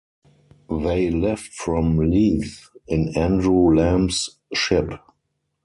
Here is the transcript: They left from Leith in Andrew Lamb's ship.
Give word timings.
They 0.67 1.11
left 1.11 1.53
from 1.53 1.99
Leith 2.09 2.71
in 2.87 3.15
Andrew 3.15 3.75
Lamb's 3.75 4.39
ship. 4.51 4.93